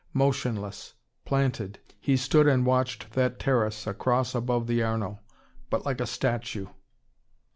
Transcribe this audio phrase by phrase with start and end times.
[0.15, 0.95] Motionless,
[1.25, 5.19] planted, he stood and watched that terrace across above the Arno.
[5.69, 6.69] But like a statue.